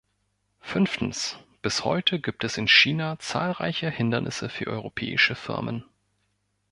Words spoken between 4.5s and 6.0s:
europäische Firmen.